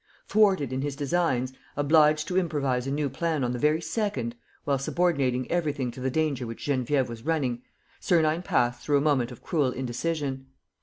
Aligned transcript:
Thwarted 0.27 0.73
in 0.73 0.81
his 0.81 0.95
designs, 0.95 1.53
obliged 1.77 2.27
to 2.27 2.35
improvise 2.39 2.87
a 2.87 2.91
new 2.91 3.07
plan 3.07 3.43
on 3.43 3.51
the 3.51 3.59
very 3.59 3.79
second, 3.81 4.35
while 4.63 4.79
subordinating 4.79 5.45
everything 5.51 5.91
to 5.91 5.99
the 6.01 6.09
danger 6.09 6.47
which 6.47 6.65
Geneviève 6.65 7.07
was 7.07 7.21
running, 7.23 7.61
Sernine 7.99 8.41
passed 8.41 8.81
through 8.81 8.97
a 8.97 9.01
moment 9.01 9.31
of 9.31 9.43
cruel 9.43 9.71
indecision. 9.71 10.47